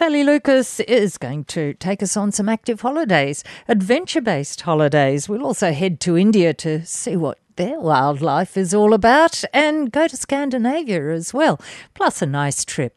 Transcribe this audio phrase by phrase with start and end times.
[0.00, 5.28] Sally Lucas is going to take us on some active holidays, adventure based holidays.
[5.28, 10.06] We'll also head to India to see what their wildlife is all about and go
[10.06, 11.60] to Scandinavia as well,
[11.94, 12.96] plus a nice trip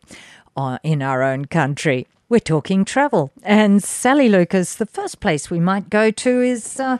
[0.56, 2.06] uh, in our own country.
[2.29, 3.31] We're talking travel.
[3.42, 6.79] And Sally Lucas, the first place we might go to is.
[6.79, 6.99] Uh,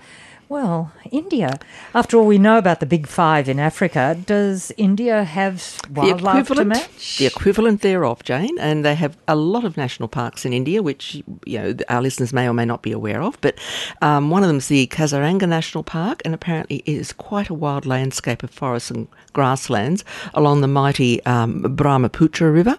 [0.52, 1.58] well, India.
[1.96, 4.18] After all, we know about the big five in Africa.
[4.26, 7.18] Does India have wildlife to match?
[7.18, 11.24] The equivalent thereof, Jane, and they have a lot of national parks in India, which
[11.46, 13.40] you know our listeners may or may not be aware of.
[13.40, 13.58] But
[14.02, 17.54] um, one of them is the Kaziranga National Park, and apparently it is quite a
[17.54, 22.78] wild landscape of forests and grasslands along the mighty um, Brahmaputra River,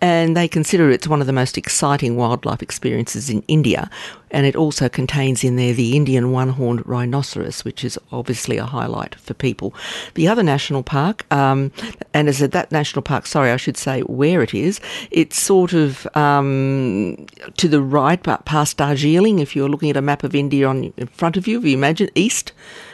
[0.00, 3.90] and they consider it's one of the most exciting wildlife experiences in India.
[4.30, 9.14] And it also contains in there the Indian one-horned rhinoceros, which is obviously a highlight
[9.16, 9.74] for people.
[10.14, 11.72] The other national park, um,
[12.14, 14.80] and as at that national park, sorry, I should say where it is.
[15.10, 19.38] It's sort of um, to the right, past Darjeeling.
[19.38, 21.74] If you're looking at a map of India on in front of you, if you
[21.74, 22.52] imagine east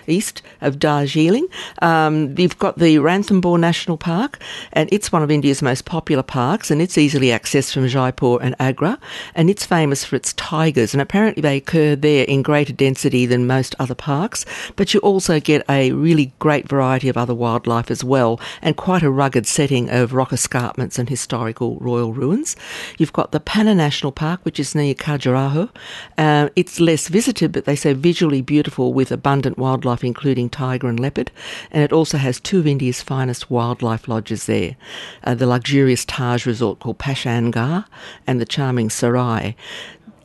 [0.08, 1.47] east of Darjeeling.
[1.83, 4.38] Um, you've got the Ranthambore National Park,
[4.72, 8.55] and it's one of India's most popular parks, and it's easily accessed from Jaipur and
[8.58, 8.98] Agra,
[9.34, 13.46] and it's famous for its tigers, and apparently they occur there in greater density than
[13.46, 14.44] most other parks,
[14.77, 19.02] but you also get a really great variety of other wildlife as well, and quite
[19.02, 22.56] a rugged setting of rock escarpments and historical royal ruins.
[22.98, 25.70] You've got the Panna National Park, which is near Khajuraho.
[26.18, 30.89] Uh, it's less visited, but they say visually beautiful with abundant wildlife wildlife, including tiger
[30.89, 31.31] and leopard,
[31.70, 34.77] and it also has two of India's finest wildlife lodges there
[35.25, 37.84] uh, the luxurious Taj resort called Pashangarh
[38.27, 39.56] and the charming Sarai.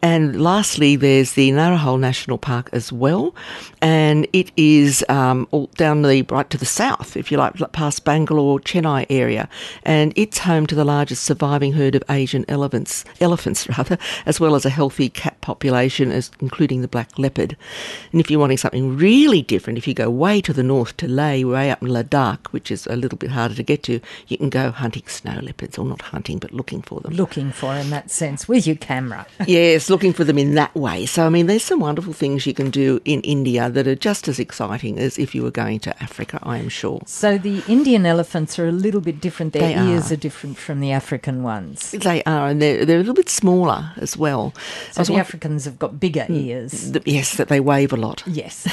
[0.02, 3.36] And lastly, there's the Nagarhole National Park as well,
[3.81, 8.59] and it is um, down the right to the south, if you like, past Bangalore,
[8.59, 9.50] Chennai area,
[9.83, 14.55] and it's home to the largest surviving herd of Asian elephants, elephants rather, as well
[14.55, 17.58] as a healthy cat population, as including the black leopard.
[18.14, 21.09] And if you're wanting something really different, if you go way to the north to
[21.09, 24.37] Leh, way up in Ladakh, which is a little bit harder to get to, you
[24.37, 27.14] can go hunting snow leopards, or not hunting, but looking for them.
[27.14, 29.27] Looking for in that sense with your camera.
[29.45, 31.05] yes looking for them in that way.
[31.05, 34.27] So, I mean, there's some wonderful things you can do in India that are just
[34.27, 37.02] as exciting as if you were going to Africa, I am sure.
[37.05, 39.54] So, the Indian elephants are a little bit different.
[39.54, 40.14] Their they ears are.
[40.14, 40.17] are.
[40.17, 41.92] different from the African ones.
[41.92, 44.54] They are, and they're, they're a little bit smaller as well.
[44.92, 46.92] So, the Africans have got bigger mm, ears.
[47.05, 48.23] yes, that they wave a lot.
[48.26, 48.67] Yes.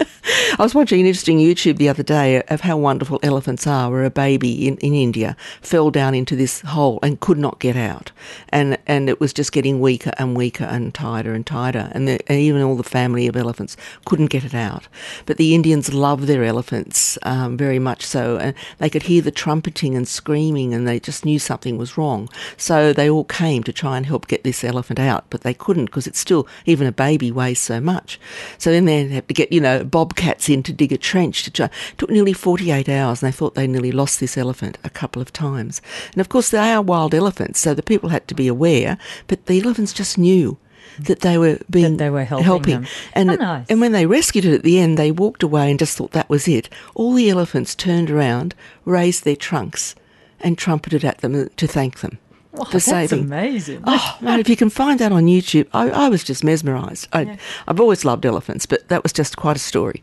[0.58, 4.04] I was watching an interesting YouTube the other day of how wonderful elephants are, where
[4.04, 8.12] a baby in, in India fell down into this hole and could not get out.
[8.50, 11.90] And, and it was just getting weaker and weaker and tighter and tighter.
[11.92, 14.88] And, the, and even all the family of elephants couldn't get it out.
[15.26, 18.38] But the Indians love their elephants um, very much so.
[18.38, 22.28] And they could hear the trumpeting and screaming and they just knew something was wrong.
[22.56, 25.86] So they all came to try and help get this elephant out, but they couldn't
[25.86, 28.18] because it's still, even a baby weighs so much.
[28.58, 31.42] So then they had to get, you know, bobcat cats in to dig a trench.
[31.44, 31.66] To try.
[31.66, 35.20] It took nearly 48 hours, and they thought they nearly lost this elephant a couple
[35.20, 35.82] of times.
[36.12, 39.46] And of course, they are wild elephants, so the people had to be aware, but
[39.46, 40.56] the elephants just knew
[40.98, 42.86] that they were being that they were helping, helping.
[43.12, 43.66] and oh, nice.
[43.68, 46.30] and when they rescued it at the end, they walked away and just thought that
[46.30, 46.70] was it.
[46.94, 48.54] All the elephants turned around,
[48.86, 49.94] raised their trunks,
[50.40, 52.18] and trumpeted at them uh, to thank them.
[52.54, 53.28] Oh, for saving.
[53.28, 53.84] That's amazing.
[53.86, 57.08] Oh, man, if you can find that on YouTube, I, I was just mesmerised.
[57.14, 57.36] Yeah.
[57.68, 60.02] I've always loved elephants, but that was just quite a story.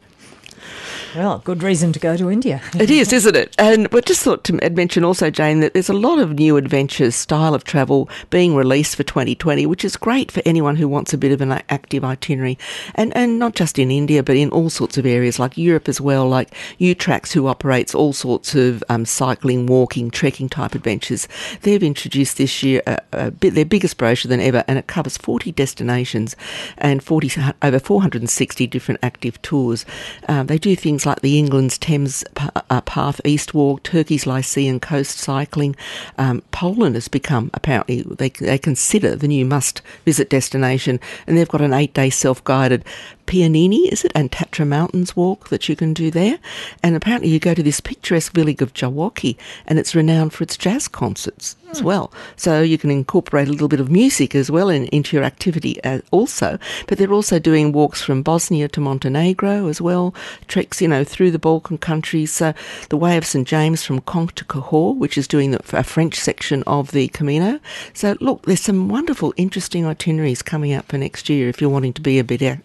[1.15, 2.61] Well, good reason to go to India.
[2.79, 3.55] it is, isn't it?
[3.57, 7.15] And we just thought to mention also, Jane, that there's a lot of new adventures,
[7.15, 11.17] style of travel being released for 2020, which is great for anyone who wants a
[11.17, 12.57] bit of an active itinerary.
[12.95, 16.01] And, and not just in India, but in all sorts of areas like Europe as
[16.01, 21.27] well, like UTracks, who operates all sorts of um, cycling, walking, trekking type adventures.
[21.61, 25.17] They've introduced this year a, a bit, their biggest brochure than ever, and it covers
[25.17, 26.35] 40 destinations
[26.77, 27.31] and 40,
[27.61, 29.85] over 460 different active tours.
[30.27, 34.79] Um, they do things things like the England's Thames uh, Path East Walk, Turkey's Lycian
[34.79, 35.75] Coast Cycling.
[36.17, 41.47] Um, Poland has become, apparently, they, they consider the new must visit destination, and they've
[41.47, 42.83] got an eight day self guided
[43.27, 46.39] Pieniny, is it, and Tatra Mountains walk that you can do there.
[46.81, 49.37] And apparently, you go to this picturesque village of Jaworki,
[49.67, 51.71] and it's renowned for its jazz concerts mm.
[51.71, 52.11] as well.
[52.37, 55.83] So you can incorporate a little bit of music as well in, into your activity
[55.83, 56.57] uh, also.
[56.87, 60.15] But they're also doing walks from Bosnia to Montenegro as well,
[60.47, 62.53] treks you know, through the Balkan countries, so
[62.89, 66.15] the Way of St James from Conques to Cahors, which is doing the, a French
[66.15, 67.59] section of the Camino.
[67.93, 71.93] So look, there's some wonderful, interesting itineraries coming up for next year if you're wanting
[71.93, 72.61] to be a bit a-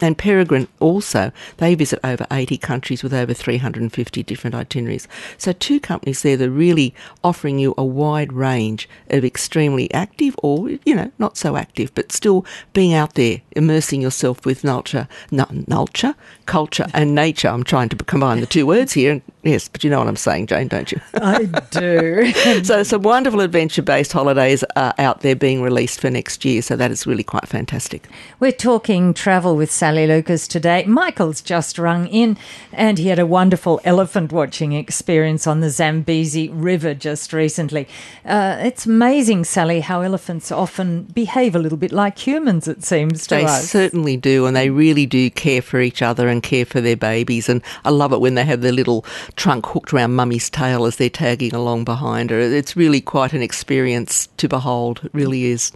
[0.00, 5.08] And Peregrine also, they visit over 80 countries with over 350 different itineraries.
[5.38, 10.34] So two companies there that are really offering you a wide range of extremely active
[10.42, 16.14] or, you know, not so active, but still being out there, immersing yourself with nulture,
[16.46, 17.48] culture and nature.
[17.48, 19.22] I'm trying to combine the two words here.
[19.42, 21.00] Yes, but you know what I'm saying, Jane, don't you?
[21.14, 22.30] I do.
[22.64, 26.60] so some wonderful adventure-based holidays are out there being released for next year.
[26.60, 28.06] So that is really quite fantastic.
[28.38, 30.84] We're talking travel with Sally Lucas today.
[30.84, 32.36] Michael's just rung in,
[32.70, 37.88] and he had a wonderful elephant watching experience on the Zambezi River just recently.
[38.26, 42.68] Uh, it's amazing, Sally, how elephants often behave a little bit like humans.
[42.68, 43.70] It seems to they us.
[43.70, 47.48] certainly do, and they really do care for each other and care for their babies.
[47.48, 49.06] And I love it when they have their little
[49.36, 52.40] trunk hooked around mummy's tail as they're tagging along behind her.
[52.40, 55.00] It's really quite an experience to behold.
[55.04, 55.72] It really is.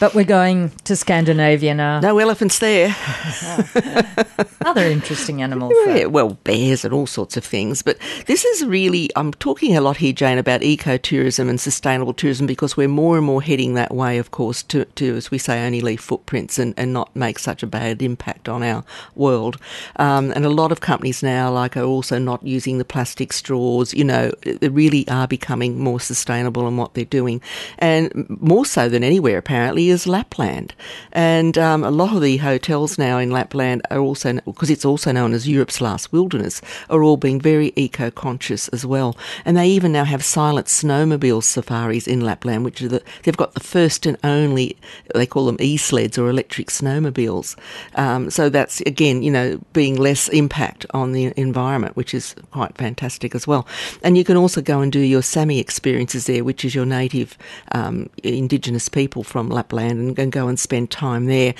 [0.00, 2.00] But we're going to Scandinavia now.
[2.00, 2.94] No elephants there.
[4.64, 5.72] Other interesting animals.
[5.86, 7.82] Yeah, well, bears and all sorts of things.
[7.82, 12.46] But this is really, I'm talking a lot here, Jane, about ecotourism and sustainable tourism
[12.46, 15.64] because we're more and more heading that way, of course, to, to as we say,
[15.64, 18.84] only leave footprints and, and not make such a bad impact on our
[19.14, 19.58] world.
[19.96, 23.92] Um, and a lot of companies now, like, are also not using the plastic straws.
[23.92, 27.42] You know, they really are becoming more sustainable in what they're doing.
[27.80, 30.74] And more so than anywhere, apparently, is Lapland.
[31.10, 35.10] And um, a lot of the hotels now in Lapland are also, because it's also
[35.10, 39.16] known as Europe's last wilderness, are all being very eco conscious as well.
[39.44, 43.54] And they even now have silent snowmobile safaris in Lapland, which are the, they've got
[43.54, 44.76] the first and only,
[45.16, 47.56] they call them e sleds or electric snowmobiles.
[47.96, 52.76] Um, so that's, again, you know, being less impact on the environment, which is quite
[52.84, 53.66] fantastic as well.
[54.02, 57.38] And you can also go and do your Sami experiences there, which is your native
[57.72, 61.54] um, indigenous people from Lapland, and, and go and spend time there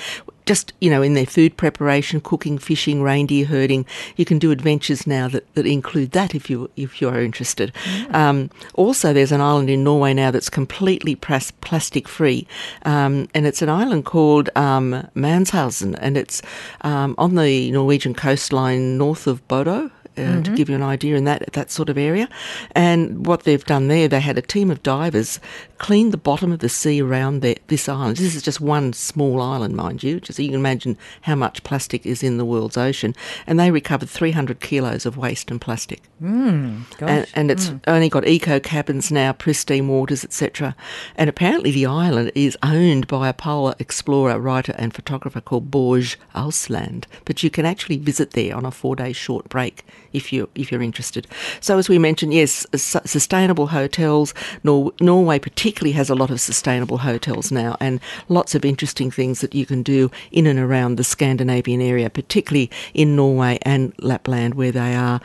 [0.45, 3.85] just you know in their food preparation, cooking, fishing, reindeer herding.
[4.15, 7.73] You can do adventures now that, that include that if you if you are interested.
[7.73, 8.13] Mm.
[8.13, 12.47] Um, also, there's an island in Norway now that's completely plastic free,
[12.83, 16.41] um, and it's an island called um, Manshausen, and it's
[16.81, 19.91] um, on the Norwegian coastline north of Bodo.
[20.17, 20.43] Uh, mm-hmm.
[20.43, 22.29] to give you an idea in that that sort of area.
[22.71, 25.39] And what they've done there, they had a team of divers
[25.77, 28.17] clean the bottom of the sea around their, this island.
[28.17, 32.05] This is just one small island, mind you, so you can imagine how much plastic
[32.05, 33.13] is in the world's ocean.
[33.45, 36.01] And they recovered 300 kilos of waste and plastic.
[36.21, 37.81] Mm, and, and, it's mm.
[37.87, 40.75] only got eco cabins now, pristine waters, etc.
[41.17, 46.17] And apparently the island is owned by a polar explorer, writer, and photographer called Borge
[46.33, 47.05] Ousland.
[47.25, 49.85] But you can actually visit there on a four-day short break
[50.15, 51.27] if you if you're interested.
[51.59, 54.33] So as we mentioned, yes, sustainable hotels.
[54.63, 59.41] Nor- Norway particularly has a lot of sustainable hotels now, and lots of interesting things
[59.41, 64.55] that you can do in and around the Scandinavian area, particularly in Norway and Lapland,
[64.55, 65.19] where they are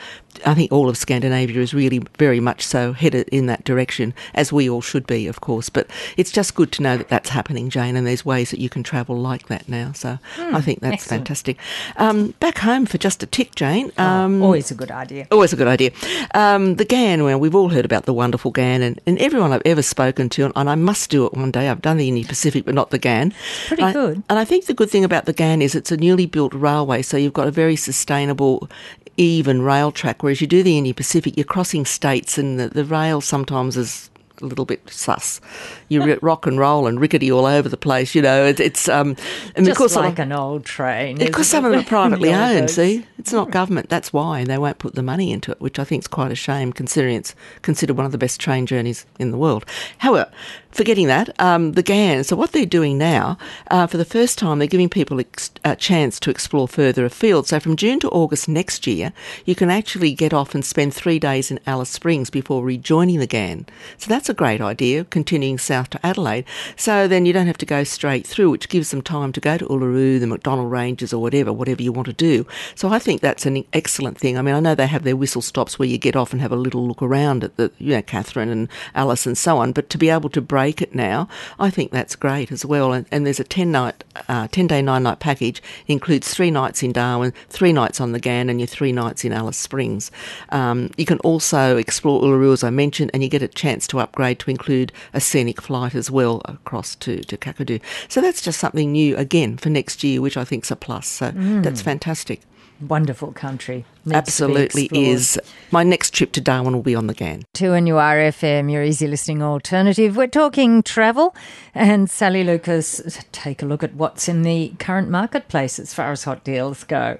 [0.46, 4.52] I think all of Scandinavia is really very much so headed in that direction, as
[4.52, 5.68] we all should be, of course.
[5.68, 8.68] But it's just good to know that that's happening, Jane, and there's ways that you
[8.68, 9.92] can travel like that now.
[9.92, 11.20] So mm, I think that's excellent.
[11.20, 11.56] fantastic.
[11.96, 13.92] Um, back home for just a tick, Jane.
[13.98, 15.26] Oh, um, oh, always a good idea.
[15.30, 15.90] Always a good idea.
[16.34, 19.62] Um, the Ghan, well, we've all heard about the wonderful Ghan, and, and everyone I've
[19.64, 21.68] ever spoken to, and I must do it one day.
[21.68, 23.32] I've done the Indian Pacific, but not the Ghan.
[23.68, 24.16] Pretty and good.
[24.18, 26.52] I, and I think the good thing about the Ghan is it's a newly built
[26.54, 28.68] railway, so you've got a very sustainable
[29.16, 32.84] even rail track, whereas you do the Indian Pacific, you're crossing states and the, the
[32.84, 34.09] rail sometimes is
[34.40, 35.40] a little bit sus.
[35.88, 38.14] You rock and roll and rickety all over the place.
[38.14, 39.16] You know, it, it's um,
[39.54, 41.18] and Just like an old train.
[41.18, 42.70] Because some of them are privately owned.
[42.70, 43.88] See, it's not government.
[43.88, 46.36] That's why they won't put the money into it, which I think is quite a
[46.36, 49.64] shame, considering it's considered one of the best train journeys in the world.
[49.98, 50.30] However,
[50.70, 52.24] forgetting that, um, the Ghan.
[52.24, 53.36] So what they're doing now,
[53.70, 57.46] uh, for the first time, they're giving people ex- a chance to explore further afield.
[57.46, 59.12] So from June to August next year,
[59.44, 63.26] you can actually get off and spend three days in Alice Springs before rejoining the
[63.26, 63.66] Ghan.
[63.98, 66.44] So that's a great idea, continuing south to Adelaide.
[66.76, 69.58] So then you don't have to go straight through, which gives them time to go
[69.58, 72.46] to Uluru, the Macdonnell Ranges, or whatever, whatever you want to do.
[72.74, 74.38] So I think that's an excellent thing.
[74.38, 76.52] I mean, I know they have their whistle stops where you get off and have
[76.52, 79.90] a little look around at the, you know, Katherine and Alice and so on, but
[79.90, 82.92] to be able to break it now, I think that's great as well.
[82.92, 86.82] And, and there's a 10 night, uh, 10 day, nine night package, includes three nights
[86.82, 90.10] in Darwin, three nights on the Ghan, and your three nights in Alice Springs.
[90.50, 94.00] Um, you can also explore Uluru, as I mentioned, and you get a chance to
[94.00, 97.80] upgrade to include a scenic flight as well across to, to Kakadu.
[98.08, 101.06] So that's just something new again for next year, which I think is a plus.
[101.06, 101.62] So mm.
[101.62, 102.40] that's fantastic.
[102.80, 103.84] Wonderful country.
[104.10, 105.38] Absolutely is.
[105.70, 107.44] My next trip to Darwin will be on the Ghan.
[107.54, 110.16] 2NURFM, your easy listening alternative.
[110.16, 111.34] We're talking travel,
[111.74, 116.24] and Sally Lucas, take a look at what's in the current marketplace as far as
[116.24, 117.18] hot deals go.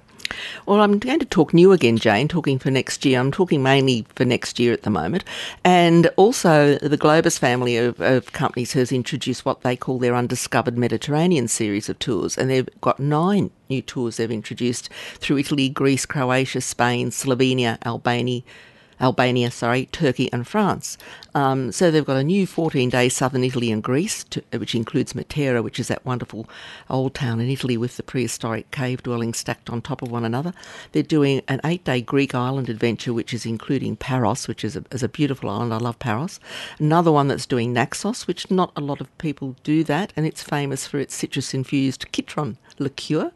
[0.66, 3.18] Well, I'm going to talk new again, Jane, talking for next year.
[3.18, 5.24] I'm talking mainly for next year at the moment.
[5.64, 10.78] And also, the Globus family of, of, companies has introduced what they call their Undiscovered
[10.78, 12.38] Mediterranean series of tours.
[12.38, 18.42] And they've got nine new tours they've introduced through Italy, Greece, Croatia, Spain, Slovenia, Albania,
[19.00, 20.98] Albania, sorry, Turkey, and France.
[21.34, 25.12] Um, so they've got a new 14 day southern Italy and Greece, to, which includes
[25.12, 26.48] Matera, which is that wonderful
[26.88, 30.52] old town in Italy with the prehistoric cave dwellings stacked on top of one another.
[30.92, 34.84] They're doing an eight day Greek island adventure, which is including Paros, which is a,
[34.90, 35.72] is a beautiful island.
[35.72, 36.40] I love Paros.
[36.78, 40.42] Another one that's doing Naxos, which not a lot of people do that, and it's
[40.42, 42.10] famous for its citrus infused
[42.80, 43.30] Liqueur.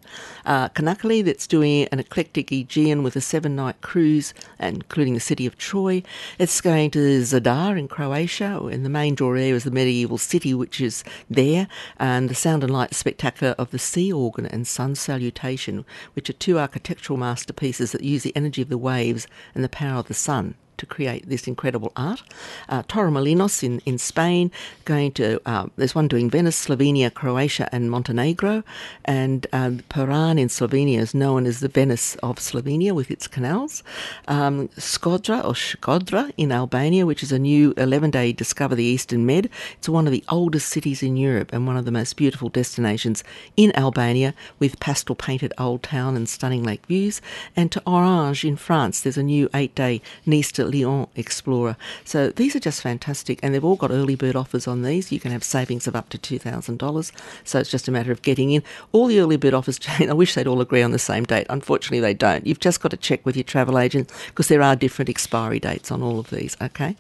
[0.44, 5.46] Uh, Çanakkale, that's doing an eclectic Aegean with a seven night cruise, including the city
[5.46, 6.02] of Troy.
[6.38, 10.54] It's going to Zadar in Croatia, and the main draw there is the medieval city
[10.54, 14.94] which is there, and the sound and light spectacular of the sea organ and sun
[14.94, 15.84] salutation,
[16.14, 19.98] which are two architectural masterpieces that use the energy of the waves and the power
[19.98, 22.22] of the sun to create this incredible art.
[22.68, 24.50] Uh, Torremolinos in, in Spain,
[24.84, 28.62] going to, uh, there's one doing Venice, Slovenia, Croatia, and Montenegro.
[29.04, 33.82] And um, Piran in Slovenia is known as the Venice of Slovenia with its canals.
[34.28, 39.26] Um, Skodra or Shkodra in Albania, which is a new 11 day Discover the Eastern
[39.26, 39.48] Med.
[39.78, 43.24] It's one of the oldest cities in Europe and one of the most beautiful destinations
[43.56, 47.20] in Albania with pastel painted old town and stunning lake views.
[47.56, 51.76] And to Orange in France, there's a new eight day Nice to Lyon Explorer.
[52.04, 55.12] So these are just fantastic, and they've all got early bird offers on these.
[55.12, 57.12] You can have savings of up to $2,000.
[57.44, 58.62] So it's just a matter of getting in.
[58.92, 61.46] All the early bird offers, Jane, I wish they'd all agree on the same date.
[61.50, 62.46] Unfortunately, they don't.
[62.46, 65.90] You've just got to check with your travel agent because there are different expiry dates
[65.90, 66.96] on all of these, okay?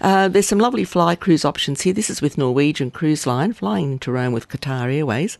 [0.00, 1.92] Uh, there's some lovely fly cruise options here.
[1.92, 5.38] This is with Norwegian Cruise Line, flying to Rome with Qatar Airways.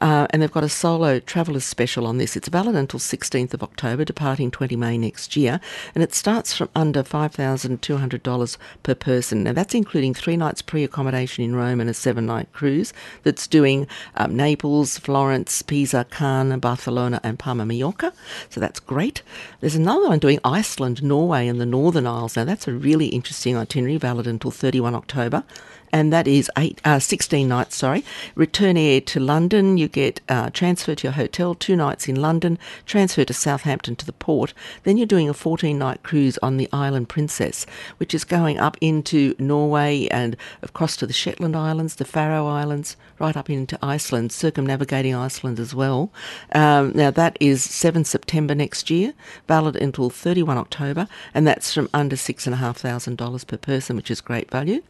[0.00, 2.36] Uh, and they've got a solo traveller's special on this.
[2.36, 5.60] It's valid until 16th of October, departing 20 May next year.
[5.94, 9.44] And it starts from under $5,200 per person.
[9.44, 13.46] Now, that's including three nights pre accommodation in Rome and a seven night cruise that's
[13.46, 13.86] doing
[14.16, 18.12] um, Naples, Florence, Pisa, Cannes, Barcelona, and Palma Mallorca.
[18.50, 19.22] So that's great.
[19.60, 22.36] There's another one doing Iceland, Norway, and the Northern Isles.
[22.36, 25.44] Now, that's a really interesting itinerary, valid until 31 October
[25.92, 28.04] and that is eight, uh, 16 nights, sorry.
[28.34, 32.58] Return air to London, you get uh, transfer to your hotel, two nights in London,
[32.84, 34.52] transfer to Southampton to the port.
[34.84, 37.66] Then you're doing a 14 night cruise on the Island Princess,
[37.98, 42.96] which is going up into Norway and across to the Shetland Islands, the Faroe Islands,
[43.18, 46.10] right up into Iceland, circumnavigating Iceland as well.
[46.52, 49.14] Um, now, that is 7 September next year,
[49.48, 54.82] valid until 31 October, and that's from under $6,500 per person, which is great value.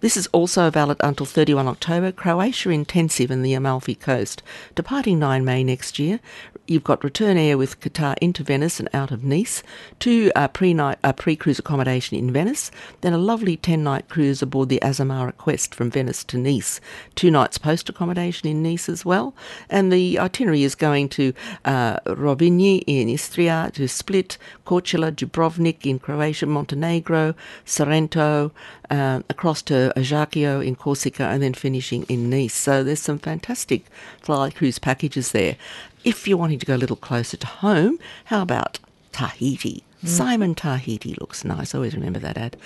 [0.00, 2.10] This is also valid until 31 October.
[2.10, 4.42] Croatia Intensive in the Amalfi Coast,
[4.74, 6.18] departing 9 May next year.
[6.66, 9.62] You've got return air with Qatar into Venice and out of Nice,
[9.98, 12.70] two uh, pre-night uh, pre-cruise accommodation in Venice,
[13.02, 16.80] then a lovely 10-night cruise aboard the Azamara Quest from Venice to Nice,
[17.16, 19.34] two nights post accommodation in Nice as well,
[19.68, 25.98] and the itinerary is going to uh, Rovinj in Istria, to Split, Korčula, Dubrovnik in
[25.98, 28.52] Croatia, Montenegro, Sorrento,
[28.90, 32.54] uh, across to Ajaccio in Corsica, and then finishing in Nice.
[32.54, 33.84] So there's some fantastic
[34.20, 35.56] fly cruise packages there.
[36.04, 38.78] If you're wanting to go a little closer to home, how about
[39.12, 39.84] Tahiti?
[40.02, 40.08] Mm.
[40.08, 41.74] Simon Tahiti looks nice.
[41.74, 42.56] I always remember that ad.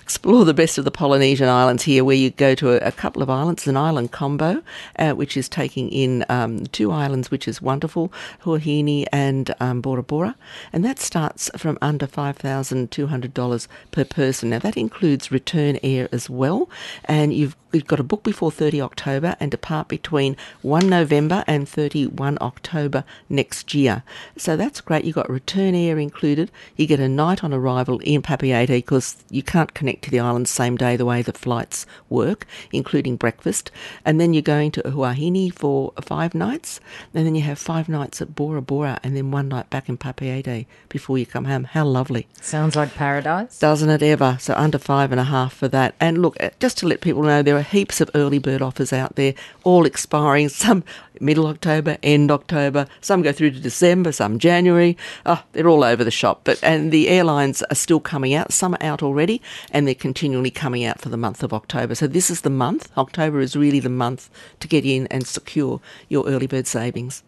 [0.00, 3.22] Explore the best of the Polynesian islands here, where you go to a, a couple
[3.22, 4.62] of islands, an island combo,
[4.98, 10.02] uh, which is taking in um, two islands, which is wonderful, Huahine and um, Bora
[10.02, 10.36] Bora.
[10.72, 14.50] And that starts from under $5,200 per person.
[14.50, 16.70] Now, that includes return air as well.
[17.06, 21.68] And you've We've got a book before 30 October and depart between 1 November and
[21.68, 24.04] 31 October next year.
[24.36, 25.04] So that's great.
[25.04, 26.52] You've got return air included.
[26.76, 30.48] You get a night on arrival in Papeete because you can't connect to the island
[30.48, 33.72] same day the way the flights work, including breakfast.
[34.04, 36.78] And then you're going to Huahine for five nights.
[37.12, 39.96] And then you have five nights at Bora Bora and then one night back in
[39.96, 41.64] Papeete before you come home.
[41.64, 42.28] How lovely.
[42.40, 43.58] Sounds like paradise.
[43.58, 44.36] Doesn't it ever?
[44.38, 45.96] So under five and a half for that.
[45.98, 49.16] And look, just to let people know, there are heaps of early bird offers out
[49.16, 50.84] there, all expiring, some
[51.20, 54.96] middle October, end October, some go through to December, some January.
[55.26, 56.42] Oh, they're all over the shop.
[56.44, 58.52] But and the airlines are still coming out.
[58.52, 59.40] Some are out already,
[59.70, 61.94] and they're continually coming out for the month of October.
[61.94, 62.90] So this is the month.
[62.96, 64.30] October is really the month
[64.60, 67.22] to get in and secure your early bird savings.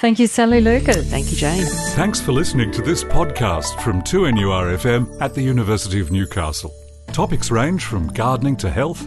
[0.00, 1.10] Thank you, Sally Lucas.
[1.10, 1.66] Thank you, Jane.
[1.90, 6.72] Thanks for listening to this podcast from 2NURFM at the University of Newcastle.
[7.12, 9.06] Topics range from gardening to health,